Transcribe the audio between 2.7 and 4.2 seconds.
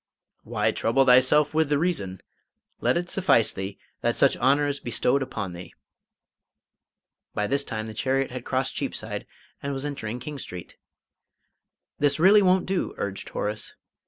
Let it suffice thee that